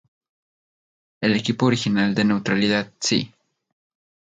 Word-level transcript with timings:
El 1.21 1.35
equipo 1.35 1.67
original 1.67 2.15
de 2.15 2.25
Neutralidad 2.25 2.91
Si! 2.99 3.31